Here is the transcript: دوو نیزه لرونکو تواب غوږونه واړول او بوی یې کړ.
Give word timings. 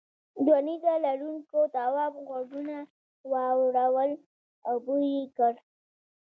دوو 0.45 0.57
نیزه 0.67 0.93
لرونکو 1.05 1.59
تواب 1.75 2.13
غوږونه 2.27 2.77
واړول 3.31 4.09
او 4.67 4.75
بوی 4.85 5.05
یې 5.17 5.23
کړ. 5.37 5.53